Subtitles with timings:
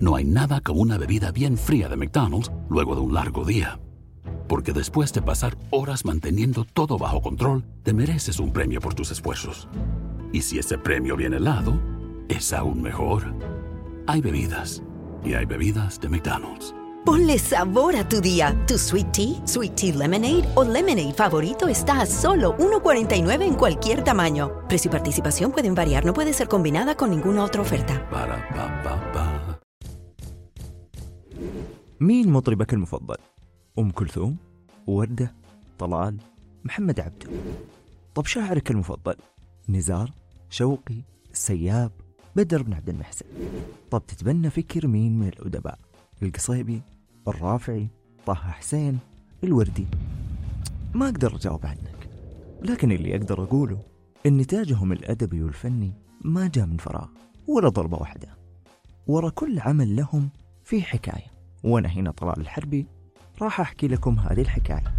[0.00, 3.78] No hay nada como una bebida bien fría de McDonald's luego de un largo día.
[4.48, 9.10] Porque después de pasar horas manteniendo todo bajo control, te mereces un premio por tus
[9.10, 9.68] esfuerzos.
[10.32, 11.78] Y si ese premio viene helado,
[12.28, 13.34] es aún mejor.
[14.06, 14.82] Hay bebidas.
[15.22, 16.74] Y hay bebidas de McDonald's.
[17.04, 18.56] Ponle sabor a tu día.
[18.66, 24.02] Tu sweet tea, sweet tea lemonade o lemonade favorito está a solo 1.49 en cualquier
[24.02, 24.66] tamaño.
[24.66, 28.08] Precio y participación pueden variar, no puede ser combinada con ninguna otra oferta.
[28.10, 29.59] Para pa pa pa.
[32.00, 33.16] مين مطربك المفضل؟
[33.78, 34.36] أم كلثوم؟
[34.86, 35.34] وردة؟
[35.78, 36.16] طلال؟
[36.64, 37.30] محمد عبده؟
[38.14, 39.14] طب شاعرك المفضل؟
[39.68, 40.12] نزار؟
[40.50, 41.92] شوقي؟ السياب؟
[42.36, 43.26] بدر بن عبد المحسن؟
[43.90, 45.78] طب تتبنى فكر مين من الأدباء؟
[46.22, 46.80] القصيبي؟
[47.28, 47.88] الرافعي؟
[48.26, 48.98] طه حسين؟
[49.44, 49.86] الوردي؟
[50.94, 52.08] ما أقدر أجاوب عنك
[52.62, 53.78] لكن اللي أقدر أقوله
[54.26, 55.92] إن نتاجهم الأدبي والفني
[56.24, 57.08] ما جاء من فراغ
[57.48, 58.28] ولا ضربة واحدة
[59.06, 60.28] ورا كل عمل لهم
[60.64, 62.86] في حكاية وأنا هنا طلال الحربي
[63.42, 64.94] راح أحكي لكم هذه الحكاية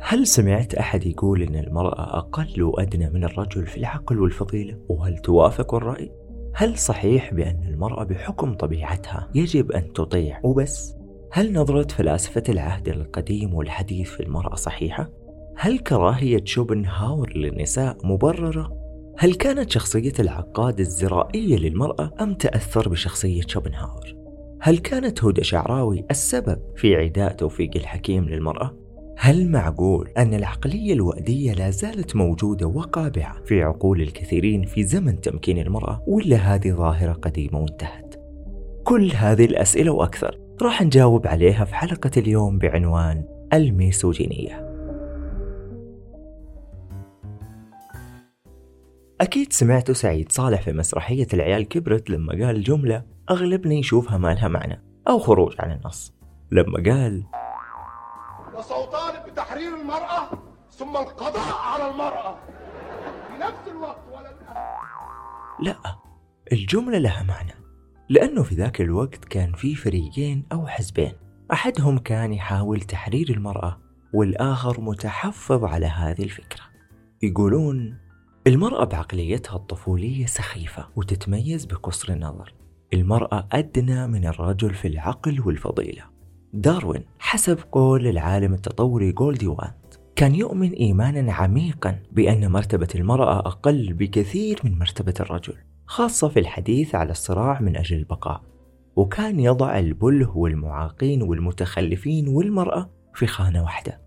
[0.00, 5.74] هل سمعت أحد يقول إن المرأة أقل وأدنى من الرجل في العقل والفضيلة؟ وهل توافق
[5.74, 6.12] الرأي؟
[6.54, 10.96] هل صحيح بأن المرأة بحكم طبيعتها يجب أن تطيع وبس؟
[11.32, 15.10] هل نظرة فلاسفة العهد القديم والحديث في المرأة صحيحة؟
[15.56, 18.83] هل كراهية شوبنهاور للنساء مبررة؟
[19.18, 24.14] هل كانت شخصية العقاد الزرائية للمرأة أم تأثر بشخصية شوبنهاور؟
[24.60, 28.76] هل كانت هدى شعراوي السبب في عداء توفيق الحكيم للمرأة؟
[29.18, 35.58] هل معقول أن العقلية الوأدية لا زالت موجودة وقابعة في عقول الكثيرين في زمن تمكين
[35.58, 38.14] المرأة ولا هذه ظاهرة قديمة وانتهت؟
[38.84, 44.73] كل هذه الأسئلة وأكثر راح نجاوب عليها في حلقة اليوم بعنوان الميسوجينية
[49.20, 54.48] أكيد سمعتوا سعيد صالح في مسرحية العيال كبرت لما قال جملة أغلبنا يشوفها ما لها
[54.48, 56.14] معنى أو خروج عن النص.
[56.50, 57.24] لما قال
[58.54, 60.28] وسأطالب بتحرير المرأة
[60.70, 62.38] ثم القضاء على المرأة.
[63.28, 64.34] في نفس الوقت ولا
[65.60, 65.76] لا
[66.52, 67.54] الجملة لها معنى
[68.08, 71.12] لأنه في ذاك الوقت كان في فريقين أو حزبين.
[71.52, 73.80] أحدهم كان يحاول تحرير المرأة
[74.14, 76.62] والآخر متحفظ على هذه الفكرة.
[77.22, 78.03] يقولون
[78.46, 82.54] المرأة بعقليتها الطفولية سخيفة وتتميز بقصر النظر.
[82.94, 86.02] المرأة أدنى من الرجل في العقل والفضيلة.
[86.52, 93.92] داروين حسب قول العالم التطوري جولدي وانت كان يؤمن إيمانا عميقا بأن مرتبة المرأة أقل
[93.92, 95.54] بكثير من مرتبة الرجل
[95.86, 98.42] خاصة في الحديث على الصراع من أجل البقاء.
[98.96, 104.03] وكان يضع البله والمعاقين والمتخلفين والمرأة في خانة واحدة.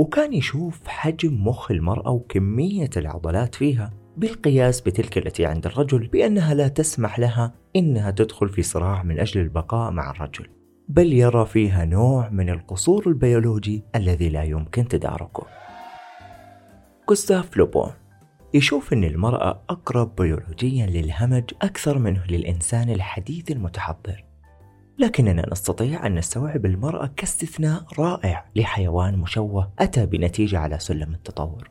[0.00, 6.68] وكان يشوف حجم مخ المرأة وكمية العضلات فيها بالقياس بتلك التي عند الرجل بأنها لا
[6.68, 10.46] تسمح لها إنها تدخل في صراع من أجل البقاء مع الرجل.
[10.88, 15.46] بل يرى فيها نوع من القصور البيولوجي الذي لا يمكن تداركه.
[17.08, 17.92] جوستاف لوبون
[18.54, 24.29] يشوف أن المرأة أقرب بيولوجيا للهمج أكثر منه للإنسان الحديث المتحضر.
[25.00, 31.70] لكننا نستطيع أن نستوعب المرأة كاستثناء رائع لحيوان مشوه أتى بنتيجة على سلم التطور.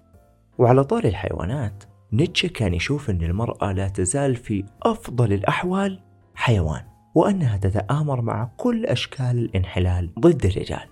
[0.57, 6.03] وعلى طار الحيوانات نيتشه كان يشوف أن المرأة لا تزال في أفضل الأحوال
[6.35, 6.81] حيوان
[7.15, 10.87] وأنها تتآمر مع كل أشكال الانحلال ضد الرجال.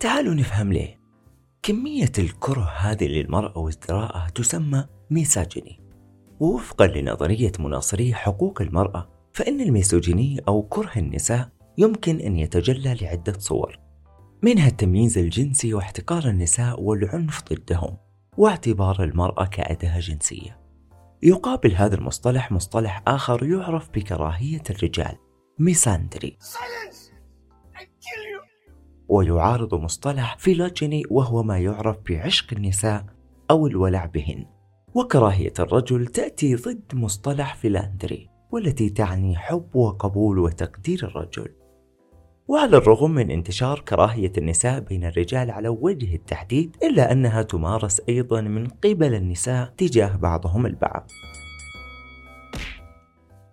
[0.00, 0.98] تعالوا نفهم ليه.
[1.62, 5.80] كمية الكره هذه للمرأة وازدراءها تسمى ميساجيني.
[6.40, 13.78] ووفقا لنظرية مناصري حقوق المرأة فإن الميسوجيني أو كره النساء يمكن أن يتجلى لعدة صور
[14.42, 17.96] منها التمييز الجنسي واحتقار النساء والعنف ضدهم
[18.36, 20.60] واعتبار المرأة كأداة جنسية.
[21.22, 25.16] يقابل هذا المصطلح مصطلح آخر يعرف بكراهية الرجال
[25.58, 26.38] misandry.
[29.08, 33.06] ويعارض مصطلح philogyny وهو ما يعرف بعشق النساء
[33.50, 34.46] أو الولع بهن.
[34.94, 38.37] وكراهية الرجل تأتي ضد مصطلح philandry.
[38.50, 41.48] والتي تعني حب وقبول وتقدير الرجل
[42.48, 48.40] وعلى الرغم من انتشار كراهية النساء بين الرجال على وجه التحديد إلا أنها تمارس أيضا
[48.40, 51.10] من قبل النساء تجاه بعضهم البعض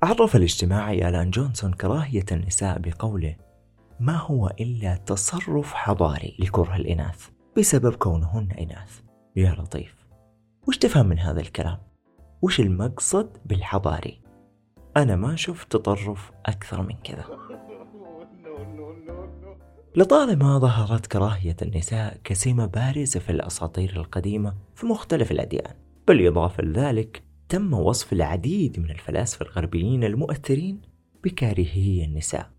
[0.03, 3.35] عرف الاجتماعي آلان جونسون كراهية النساء بقوله
[3.99, 8.99] ما هو إلا تصرف حضاري لكره الإناث بسبب كونهن إناث
[9.35, 9.95] يا لطيف
[10.67, 11.77] وش تفهم من هذا الكلام؟
[12.41, 14.24] وش المقصد بالحضاري؟
[14.97, 17.25] أنا ما شفت تطرف أكثر من كذا.
[19.95, 25.73] لطالما ظهرت كراهية النساء كسمة بارزة في الأساطير القديمة في مختلف الأديان.
[26.07, 30.81] بالإضافة لذلك تم وصف العديد من الفلاسفة الغربيين المؤثرين
[31.23, 32.49] بكارهي النساء.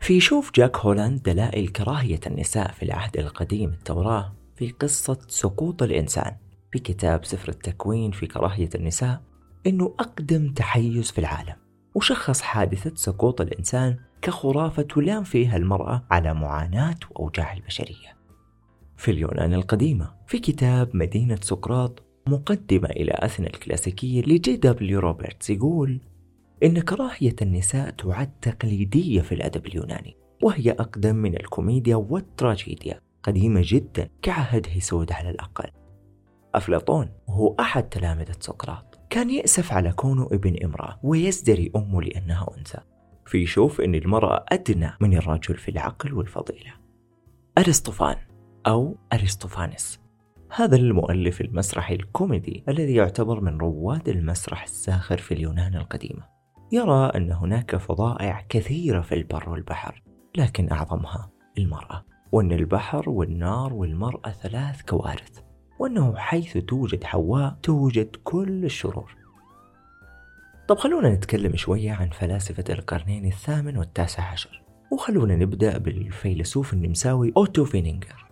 [0.00, 0.18] في
[0.54, 6.36] جاك هولاند دلائل كراهية النساء في العهد القديم التوراة في قصة سقوط الإنسان.
[6.72, 9.22] في كتاب سفر التكوين في كراهية النساء
[9.66, 11.59] إنه أقدم تحيز في العالم.
[11.94, 18.16] وشخص حادثة سقوط الإنسان كخرافة تلام فيها المرأة على معاناة وأوجاع البشرية.
[18.96, 26.00] في اليونان القديمة في كتاب مدينة سقراط مقدمة إلى أثينا الكلاسيكية لجي دبليو روبرتس يقول
[26.62, 34.08] إن كراهية النساء تعد تقليدية في الأدب اليوناني وهي أقدم من الكوميديا والتراجيديا قديمة جدا
[34.22, 35.70] كعهد هيسود على الأقل.
[36.54, 38.89] أفلاطون وهو أحد تلامذة سقراط.
[39.10, 42.78] كان يأسف على كونه ابن امرأة ويزدري أمه لأنها أنثى.
[43.26, 46.72] فيشوف أن المرأة أدنى من الرجل في العقل والفضيلة.
[47.58, 48.16] أرسطوفان
[48.66, 50.00] أو أرسطوفانس.
[50.54, 56.22] هذا المؤلف المسرحي الكوميدي الذي يعتبر من رواد المسرح الساخر في اليونان القديمة.
[56.72, 60.02] يرى أن هناك فظائع كثيرة في البر والبحر
[60.36, 65.49] لكن أعظمها المرأة وأن البحر والنار والمرأة ثلاث كوارث.
[65.80, 69.16] وأنه حيث توجد حواء توجد كل الشرور.
[70.68, 74.62] طب خلونا نتكلم شوية عن فلاسفة القرنين الثامن والتاسع عشر.
[74.92, 78.26] وخلونا نبدأ بالفيلسوف النمساوي أوتو فينينجر.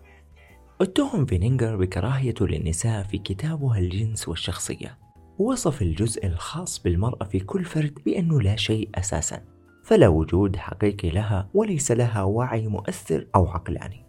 [0.81, 4.97] اتهم فينينجر بكراهيته للنساء في كتابه الجنس والشخصية.
[5.39, 9.41] ووصف الجزء الخاص بالمرأة في كل فرد بأنه لا شيء أساسا.
[9.83, 14.05] فلا وجود حقيقي لها وليس لها وعي مؤثر أو عقلاني.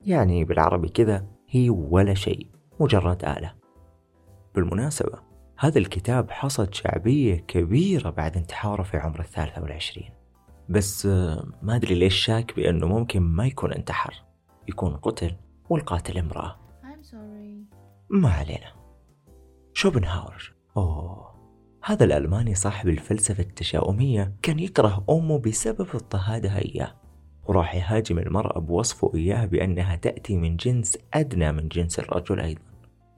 [0.00, 2.53] يعني بالعربي كذا هي ولا شيء.
[2.80, 3.54] مجرد آلة.
[4.54, 5.18] بالمناسبة
[5.58, 10.10] هذا الكتاب حصد شعبية كبيرة بعد انتحاره في عمر الثالثة والعشرين.
[10.68, 11.06] بس
[11.62, 14.14] ما أدري ليش شاك بأنه ممكن ما يكون انتحر.
[14.68, 15.36] يكون قتل
[15.70, 16.56] والقاتل امرأة.
[18.10, 18.72] ما علينا.
[19.72, 20.54] شوبنهاور.
[20.76, 21.34] أوه.
[21.84, 26.94] هذا الألماني صاحب الفلسفة التشاؤمية كان يكره أمه بسبب اضطهادها إياه.
[27.46, 32.60] وراح يهاجم المرأة بوصفه إياها بأنها تأتي من جنس أدنى من جنس الرجل أيضا.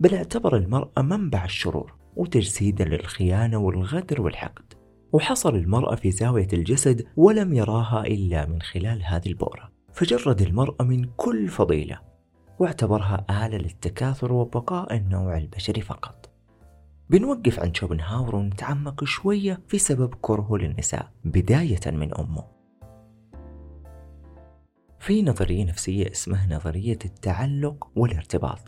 [0.00, 4.75] بل اعتبر المرأة منبع الشرور وتجسيدا للخيانة والغدر والحقد.
[5.12, 9.70] وحصر المرأة في زاوية الجسد ولم يراها إلا من خلال هذه البؤرة.
[9.93, 12.00] فجرد المرأة من كل فضيلة
[12.58, 16.31] واعتبرها آلة للتكاثر وبقاء النوع البشري فقط.
[17.11, 22.55] بنوقف عند شوبنهاور ونتعمق شوية في سبب كرهه للنساء بداية من أمه.
[25.06, 28.58] في نظرية نفسية اسمها نظرية التعلق والارتباط.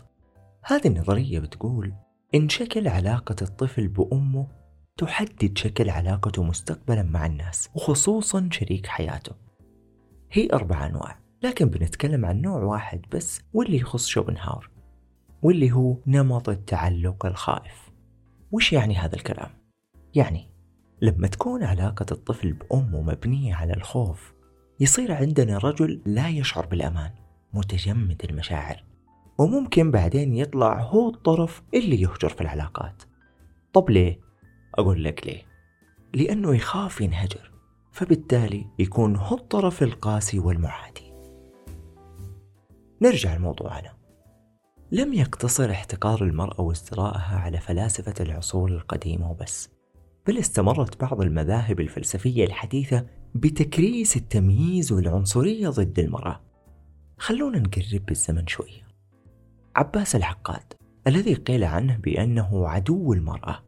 [0.63, 1.93] هذه النظرية بتقول
[2.35, 4.47] إن شكل علاقة الطفل بأمه
[4.97, 9.31] تحدد شكل علاقته مستقبلا مع الناس وخصوصا شريك حياته.
[10.31, 14.69] هي أربع أنواع لكن بنتكلم عن نوع واحد بس واللي يخص شوبنهاور
[15.41, 17.89] واللي هو نمط التعلق الخائف.
[18.51, 19.49] وش يعني هذا الكلام؟
[20.15, 20.49] يعني
[21.01, 24.38] لما تكون علاقة الطفل بأمه مبنية على الخوف
[24.79, 27.11] يصير عندنا رجل لا يشعر بالأمان
[27.53, 28.83] متجمد المشاعر
[29.37, 33.03] وممكن بعدين يطلع هو الطرف اللي يهجر في العلاقات.
[33.73, 34.19] طب ليه؟
[34.75, 35.41] أقول لك ليه.
[36.13, 37.51] لأنه يخاف ينهجر
[37.91, 41.13] فبالتالي يكون هو الطرف القاسي والمعادي.
[43.01, 43.93] نرجع لموضوعنا.
[44.91, 49.69] لم يقتصر احتقار المرأة وازدراءها على فلاسفة العصور القديمة وبس
[50.27, 56.41] بل استمرت بعض المذاهب الفلسفية الحديثة بتكريس التمييز والعنصرية ضد المرأة.
[57.17, 58.87] خلونا نقرب بالزمن شوية
[59.75, 60.73] عباس العقاد
[61.07, 63.59] الذي قيل عنه بأنه عدو المرأة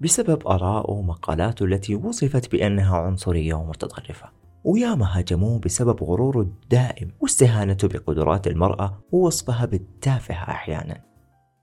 [0.00, 4.30] بسبب آرائه ومقالاته التي وصفت بأنها عنصرية ومتطرفة.
[4.64, 11.04] وياما هاجموه بسبب غروره الدائم واستهانته بقدرات المرأة ووصفها بالتافهة أحيانا.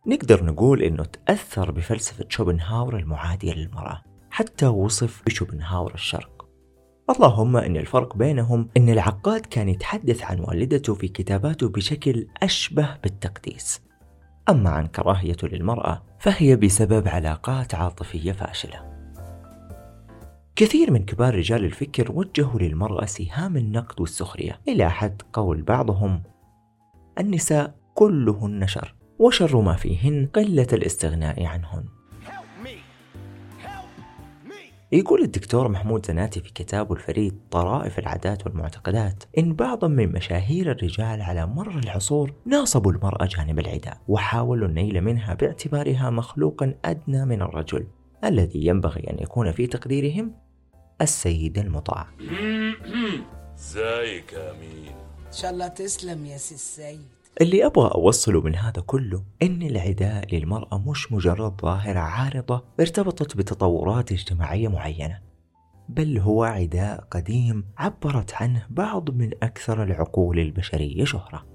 [0.07, 6.32] نقدر نقول أنه تأثر بفلسفة شوبنهاور المعادية للمرأة حتى وصف بشوبنهاور الشرق.
[7.09, 13.81] اللهم أن الفرق بينهم أن العقاد كان يتحدث عن والدته في كتاباته بشكل أشبه بالتقديس.
[14.49, 18.93] أما عن كراهيته للمرأة فهي بسبب علاقات عاطفية فاشلة.
[20.55, 24.59] كثير من كبار رجال الفكر وجهوا للمرأة سهام النقد والسخرية.
[24.67, 26.23] إلى حد قول بعضهم
[27.19, 31.83] النساء كلهن شر وشر ما فيهن قلة الاستغناء عنهن.
[34.93, 41.21] يقول الدكتور محمود زناتي في كتابه الفريد طرائف العادات والمعتقدات إن بعضا من مشاهير الرجال
[41.21, 47.87] على مر العصور ناصبوا المرأة جانب العداء وحاولوا النيل منها باعتبارها مخلوقا أدنى من الرجل
[48.23, 50.35] الذي ينبغي أن يكون في تقديرهم
[51.01, 52.07] السيد المطاع.
[53.57, 54.95] ازيك يا أمين.
[55.27, 57.22] إن شاء الله تسلم يا سي السيد.
[57.41, 64.11] اللي أبغى أوصله من هذا كله إن العداء للمرأة مش مجرد ظاهرة عارضة ارتبطت بتطورات
[64.11, 65.19] اجتماعية معينة
[65.89, 71.45] بل هو عداء قديم عبرت عنه بعض من أكثر العقول البشرية شهرة.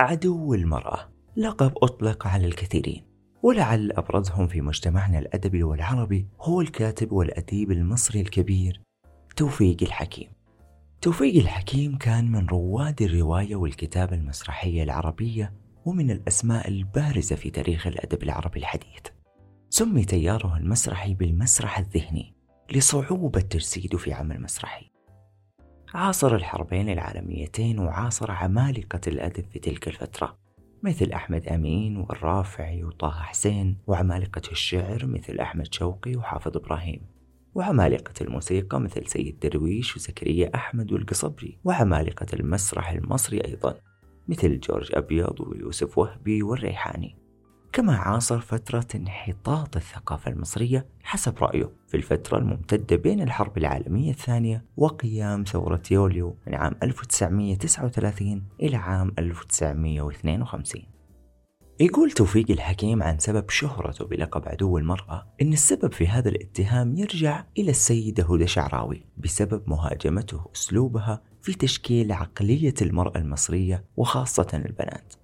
[0.00, 3.04] عدو المرأة لقب أطلق على الكثيرين
[3.42, 8.82] ولعل أبرزهم في مجتمعنا الأدبي والعربي هو الكاتب والأديب المصري الكبير
[9.36, 10.39] توفيق الحكيم.
[11.00, 15.52] توفيق الحكيم كان من رواد الرواية والكتابة المسرحية العربية
[15.84, 19.02] ومن الأسماء البارزة في تاريخ الأدب العربي الحديث.
[19.70, 22.34] سمي تياره المسرحي بالمسرح الذهني
[22.72, 24.90] لصعوبة تجسيده في عمل مسرحي.
[25.94, 30.36] عاصر الحربين العالميتين وعاصر عمالقة الأدب في تلك الفترة
[30.82, 37.19] مثل أحمد أمين والرافعي وطه حسين وعمالقة الشعر مثل أحمد شوقي وحافظ إبراهيم.
[37.54, 43.74] وعمالقة الموسيقى مثل سيد درويش وزكريا أحمد والقصبجي وعمالقة المسرح المصري أيضا
[44.28, 47.16] مثل جورج أبيض ويوسف وهبي والريحاني.
[47.72, 54.64] كما عاصر فترة انحطاط الثقافة المصرية حسب رأيه في الفترة الممتدة بين الحرب العالمية الثانية
[54.76, 60.89] وقيام ثورة يوليو من عام 1939 إلى عام 1952
[61.80, 67.44] يقول توفيق الحكيم عن سبب شهرته بلقب عدو المرأة إن السبب في هذا الاتهام يرجع
[67.58, 75.14] إلى السيدة هدى شعراوي بسبب مهاجمته أسلوبها في تشكيل عقلية المرأة المصرية وخاصة البنات.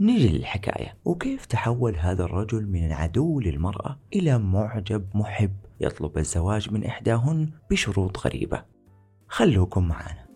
[0.00, 0.98] نجي للحكاية.
[1.04, 8.18] وكيف تحول هذا الرجل من عدو للمرأة إلى معجب محب يطلب الزواج من إحداهن بشروط
[8.18, 8.64] غريبة؟
[9.28, 10.27] خلوكم معنا.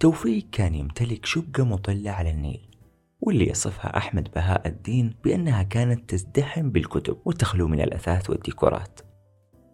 [0.00, 2.60] توفيق كان يمتلك شقة مطلة على النيل
[3.20, 9.00] واللي يصفها أحمد بهاء الدين بأنها كانت تزدحم بالكتب وتخلو من الأثاث والديكورات.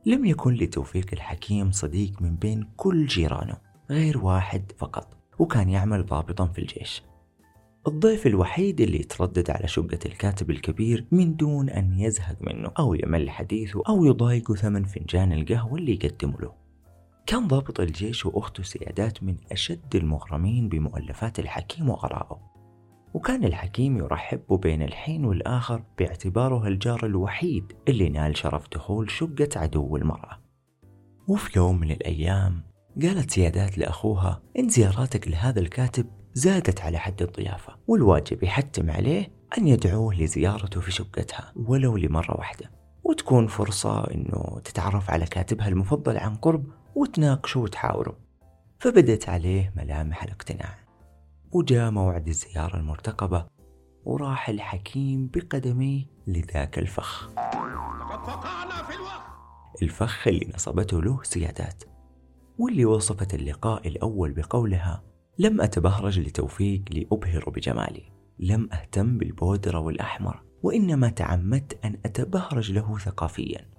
[0.06, 3.56] لم يكن لتوفيق الحكيم صديق من بين كل جيرانه
[3.90, 7.02] غير واحد فقط وكان يعمل ضابطا في الجيش.
[7.88, 13.30] الضيف الوحيد اللي يتردد على شقة الكاتب الكبير من دون أن يزهق منه أو يمل
[13.30, 16.63] حديثه أو يضايقه ثمن فنجان القهوة اللي يقدمه له.
[17.26, 22.54] كان ضابط الجيش وأخته سيادات من أشد المغرمين بمؤلفات الحكيم وآرائه
[23.14, 29.96] وكان الحكيم يرحب بين الحين والآخر باعتباره الجار الوحيد اللي نال شرف دخول شقة عدو
[29.96, 30.40] المرأة.
[31.28, 32.62] وفي يوم من الأيام
[33.02, 39.68] قالت سيادات لأخوها إن زياراتك لهذا الكاتب زادت على حد الضيافة والواجب يحتم عليه أن
[39.68, 42.83] يدعوه لزيارته في شقتها ولو لمرة واحدة.
[43.04, 48.14] وتكون فرصة أنه تتعرف على كاتبها المفضل عن قرب وتناقشوا وتحاوروا
[48.78, 50.74] فبدت عليه ملامح الاقتناع.
[51.52, 53.46] وجاء موعد الزيارة المرتقبة
[54.04, 57.30] وراح الحكيم بقدميه لذاك الفخ.
[59.82, 61.84] الفخ اللي نصبته له سيادات.
[62.58, 65.02] واللي وصفت اللقاء الأول بقولها
[65.38, 68.12] لم أتبهرج لتوفيق لأبهر بجمالي.
[68.38, 70.42] لم أهتم بالبودرة والأحمر.
[70.64, 73.70] وإنما تعمدت أن أتبهرج له ثقافيا.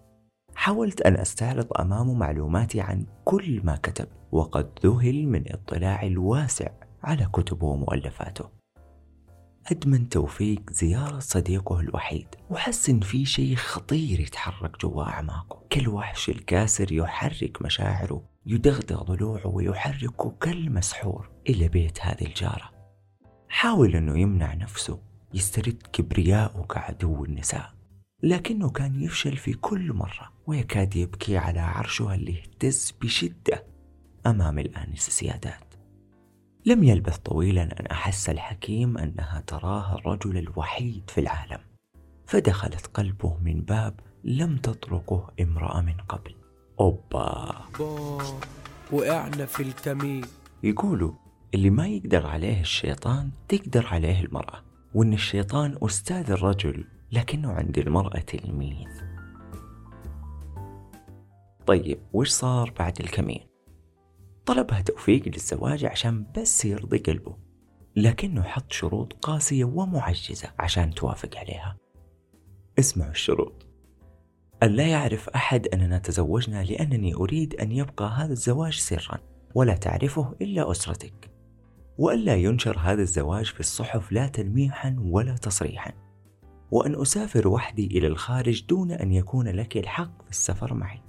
[0.56, 6.68] حاولت أن أستعرض أمامه معلوماتي عن كل ما كتب وقد ذهل من اطلاع الواسع
[7.04, 8.50] على كتبه ومؤلفاته.
[9.72, 15.64] أدمن توفيق زيارة صديقه الوحيد وحس إن في شيء خطير يتحرك جوا أعماقه.
[15.70, 22.72] كالوحش الكاسر يحرك مشاعره يدغدغ ضلوعه ويحركه كالمسحور إلى بيت هذه الجارة.
[23.50, 27.74] حاول أنه يمنع نفسه يسترد كبرياءه كعدو النساء.
[28.24, 33.64] لكنه كان يفشل في كل مرة ويكاد يبكي على عرشه اللي اهتز بشدة
[34.26, 35.74] أمام الآنسة سيادات
[36.66, 41.60] لم يلبث طويلا أن أحس الحكيم أنها تراه الرجل الوحيد في العالم.
[42.28, 46.36] فدخلت قلبه من باب لم تطرقه امرأة من قبل.
[46.80, 47.56] أوبا!
[48.92, 50.26] وقعنا في الكمين.
[50.64, 51.12] يقولوا
[51.54, 54.65] اللي ما يقدر عليه الشيطان تقدر عليه المرأة.
[54.96, 58.88] وإن الشيطان أستاذ الرجل لكنه عند المرأة تلميذ
[61.68, 63.48] طيب وش صار بعد الكمين؟
[64.46, 67.38] طلبها توفيق للزواج عشان بس يرضي قلبه
[67.96, 71.78] لكنه حط شروط قاسية ومعجزة عشان توافق عليها.
[72.80, 73.66] اسمعوا الشروط.
[74.64, 79.20] أن لا يعرف أحد أننا تزوجنا لأنني أريد أن يبقى هذا الزواج سرا
[79.56, 81.35] ولا تعرفه إلا أسرتك.
[81.98, 85.92] وألا ينشر هذا الزواج في الصحف لا تلميحا ولا تصريحا.
[86.72, 91.02] وأن أسافر وحدي إلى الخارج دون أن يكون لك الحق في السفر معي.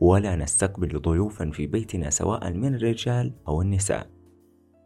[0.00, 4.10] ولا نستقبل ضيوفا في بيتنا سواء من الرجال أو النساء.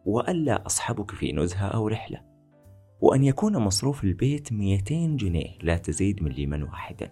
[0.06, 2.20] وألا أصحبك في نزهة أو رحلة.
[3.00, 7.10] وأن يكون مصروف البيت 200 جنيه لا تزيد من لمن واحدا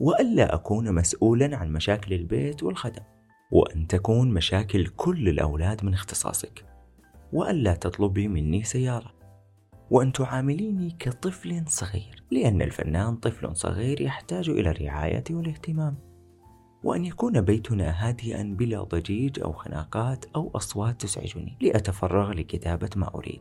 [0.00, 3.02] وألا أكون مسؤولا عن مشاكل البيت والخدم.
[3.52, 6.71] وأن تكون مشاكل كل الأولاد من اختصاصك.
[7.32, 9.14] وألا تطلبي مني سيارة.
[9.90, 15.96] وأن تعامليني كطفل صغير لأن الفنان طفل صغير يحتاج إلى الرعاية والاهتمام.
[16.84, 23.40] وأن يكون بيتنا هادئا بلا ضجيج أو خناقات أو أصوات تزعجني لأتفرغ لكتابة ما أريد.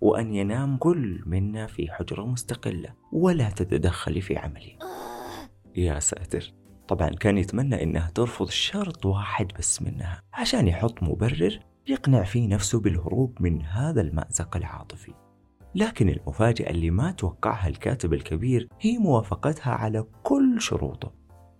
[0.00, 4.78] وأن ينام كل منا في حجرة مستقلة ولا تتدخلي في عملي.
[5.76, 6.52] يا ساتر.
[6.88, 11.60] طبعا كان يتمنى إنها ترفض شرط واحد بس منها عشان يحط مبرر
[11.90, 15.12] يقنع فيه نفسه بالهروب من هذا المأزق العاطفي.
[15.74, 21.12] لكن المفاجأة اللي ما توقعها الكاتب الكبير هي موافقتها على كل شروطه.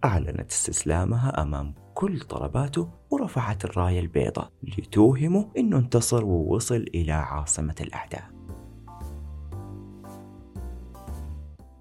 [0.04, 8.30] أعلنت استسلامها أمام كل طلباته ورفعت الراية البيضاء لتوهمه أنه انتصر ووصل إلى عاصمة الأعداء.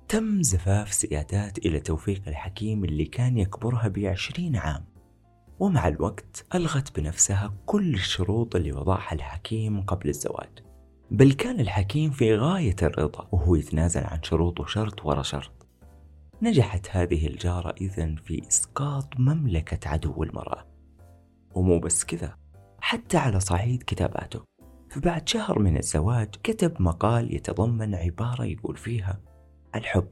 [0.07, 4.85] تم زفاف سيادات إلى توفيق الحكيم اللي كان يكبرها بعشرين عام.
[5.59, 10.49] ومع الوقت ألغت بنفسها كل الشروط اللي وضعها الحكيم قبل الزواج.
[11.11, 15.67] بل كان الحكيم في غاية الرضا وهو يتنازل عن شروطه شرط ورا شرط.
[16.41, 20.65] نجحت هذه الجارة إذا في إسقاط مملكة عدو المرأة.
[21.55, 22.35] ومو بس كذا
[22.81, 24.43] حتى على صعيد كتاباته.
[24.89, 29.19] فبعد شهر من الزواج كتب مقال يتضمن عبارة يقول فيها
[29.75, 30.07] الحب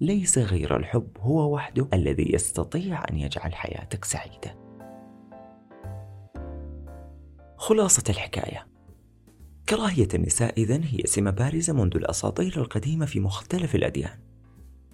[0.00, 4.61] ليس غير الحب هو وحده الذي يستطيع أن يجعل حياتك سعيدة.
[7.62, 8.66] خلاصة الحكاية.
[9.68, 14.18] كراهية النساء إذن هي سمة بارزة منذ الأساطير القديمة في مختلف الأديان.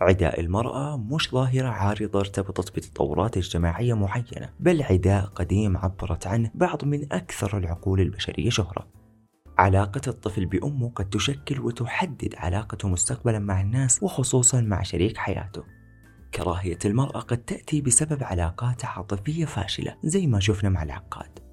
[0.01, 6.85] عداء المرأة مش ظاهرة عارضة ارتبطت بتطورات اجتماعية معينة بل عداء قديم عبرت عنه بعض
[6.85, 8.89] من أكثر العقول البشرية شهرة.
[9.59, 15.65] علاقة الطفل بأمه قد تشكل وتحدد علاقته مستقبلا مع الناس وخصوصا مع شريك حياته.
[16.35, 21.48] كراهية المرأة قد تأتي بسبب علاقات عاطفية فاشلة زي ما شفنا مع العقاد.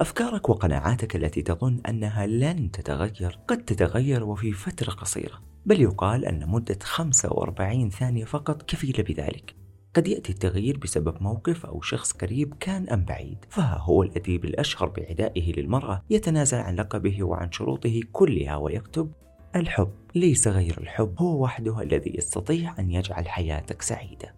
[0.00, 6.48] أفكارك وقناعاتك التي تظن أنها لن تتغير قد تتغير وفي فترة قصيرة بل يقال أن
[6.48, 9.54] مدة 45 ثانية فقط كفيلة بذلك.
[9.94, 14.88] قد يأتي التغيير بسبب موقف أو شخص قريب كان أم بعيد فها هو الأديب الأشهر
[14.88, 19.12] بعدائه للمرأة يتنازل عن لقبه وعن شروطه كلها ويكتب
[19.56, 24.34] الحب ليس غير الحب هو وحده الذي يستطيع أن يجعل حياتك سعيدة.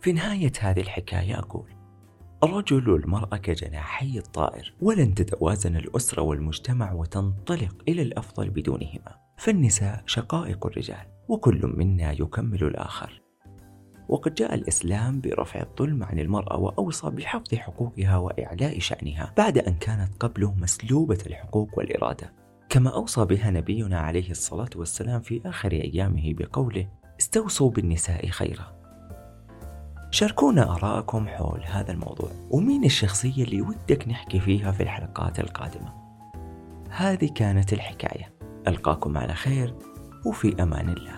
[0.00, 1.77] في نهاية هذه الحكاية أقول
[2.44, 9.16] الرجل والمرأة كجناحي الطائر ولن تتوازن الأسرة والمجتمع وتنطلق إلى الأفضل بدونهما.
[9.36, 13.22] فالنساء شقائق الرجال وكل منا يكمل الآخر.
[14.08, 20.16] وقد جاء الإسلام برفع الظلم عن المرأة وأوصى بحفظ حقوقها وإعلاء شأنها بعد أن كانت
[20.20, 22.32] قبله مسلوبة الحقوق والإرادة.
[22.68, 26.88] كما أوصى بها نبينا عليه الصلاة والسلام في آخر أيامه بقوله
[27.20, 28.77] استوصوا بالنساء خيرا.
[30.10, 35.92] شاركونا آراءكم حول هذا الموضوع ومين الشخصية اللي ودك نحكي فيها في الحلقات القادمة؟
[36.90, 38.32] هذه كانت الحكاية.
[38.68, 39.74] ألقاكم على خير
[40.26, 41.17] وفي أمان الله.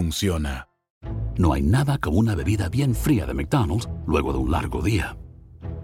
[0.00, 0.66] funciona.
[1.36, 5.18] No hay nada como una bebida bien fría de McDonald's luego de un largo día.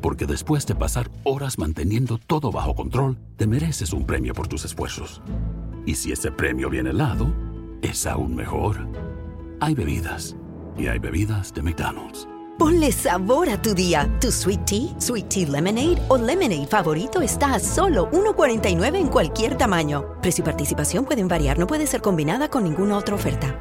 [0.00, 4.64] Porque después de pasar horas manteniendo todo bajo control, te mereces un premio por tus
[4.64, 5.20] esfuerzos.
[5.84, 7.30] Y si ese premio viene helado,
[7.82, 8.88] es aún mejor.
[9.60, 10.34] Hay bebidas.
[10.78, 12.26] Y hay bebidas de McDonald's.
[12.58, 14.08] Ponle sabor a tu día.
[14.18, 19.58] Tu sweet tea, sweet tea lemonade o lemonade favorito está a solo 1.49 en cualquier
[19.58, 20.16] tamaño.
[20.22, 23.60] Precio y participación pueden variar, no puede ser combinada con ninguna otra oferta.